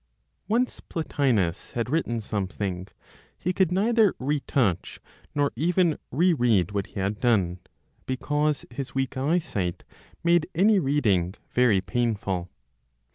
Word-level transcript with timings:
Once 0.47 0.79
Plotinos 0.79 1.73
had 1.73 1.87
written 1.87 2.19
something, 2.19 2.87
he 3.37 3.53
could 3.53 3.71
neither 3.71 4.15
retouch, 4.17 4.99
nor 5.35 5.51
even 5.55 5.99
re 6.09 6.33
read 6.33 6.71
what 6.71 6.87
he 6.87 6.99
had 6.99 7.19
done, 7.19 7.59
because 8.07 8.65
his 8.71 8.95
weak 8.95 9.15
eyesight 9.15 9.83
made 10.23 10.49
any 10.55 10.79
reading 10.79 11.35
very 11.53 11.81
painful. 11.81 12.49